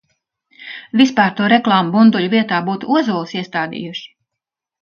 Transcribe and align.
Vispār 1.01 1.35
to 1.41 1.49
reklāmu 1.53 1.95
bunduļu 1.97 2.31
vietā 2.33 2.63
būtu 2.71 2.91
ozolus 2.97 3.37
iestādījuši. 3.41 4.07